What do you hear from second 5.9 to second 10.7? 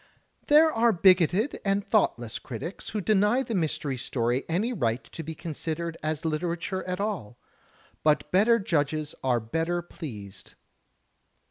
as literature at all. But better judges are better pleased.